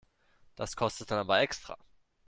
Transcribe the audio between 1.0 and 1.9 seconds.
dann aber extra.